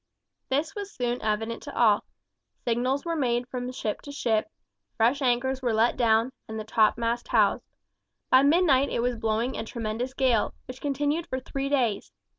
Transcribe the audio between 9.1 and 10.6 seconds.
blowing a tremendous gale,